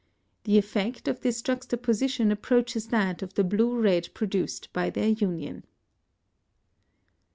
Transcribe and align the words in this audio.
The 0.45 0.57
effect 0.57 1.07
of 1.07 1.19
this 1.21 1.43
juxtaposition 1.43 2.31
approaches 2.31 2.87
that 2.87 3.21
of 3.21 3.35
the 3.35 3.43
blue 3.43 3.79
red 3.79 4.09
produced 4.15 4.73
by 4.73 4.89
their 4.89 5.09
union. 5.09 5.63